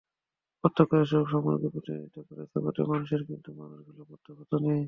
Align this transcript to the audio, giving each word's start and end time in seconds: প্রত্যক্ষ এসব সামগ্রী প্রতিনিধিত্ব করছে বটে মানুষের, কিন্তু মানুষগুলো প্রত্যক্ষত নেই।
প্রত্যক্ষ 0.63 0.91
এসব 0.95 1.23
সামগ্রী 1.31 1.67
প্রতিনিধিত্ব 1.69 2.17
করছে 2.29 2.57
বটে 2.59 2.81
মানুষের, 2.83 3.21
কিন্তু 3.23 3.49
মানুষগুলো 3.53 4.01
প্রত্যক্ষত 4.09 4.51
নেই। 4.65 4.79